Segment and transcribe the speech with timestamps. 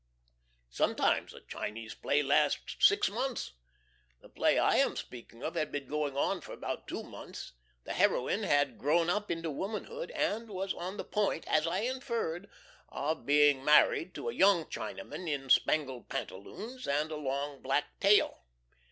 [0.71, 3.51] Sometimes a Chinese play lasts six months.
[4.21, 7.51] The play I am speaking of had been going on for about two months.
[7.83, 12.49] The heroine had grown up into womanhood, and was on the point, as I inferred,
[12.89, 18.45] of being married to a young Chinaman in spangled pantaloons and a long black tail.